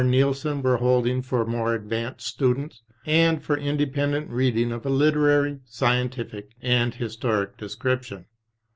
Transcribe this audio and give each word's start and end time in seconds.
Nielsen 0.03 0.63
were 0.63 0.77
holding 0.77 1.21
for 1.21 1.45
more 1.45 1.75
advanced 1.75 2.25
students, 2.25 2.81
and 3.05 3.43
for 3.43 3.55
independent 3.55 4.27
reading 4.31 4.71
of 4.71 4.83
a 4.83 4.89
literary, 4.89 5.59
scientific 5.63 6.53
and 6.59 6.95
historic 6.95 7.55
description. 7.55 8.25